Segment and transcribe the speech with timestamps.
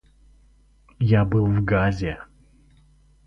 [1.13, 2.17] Я был в Газе.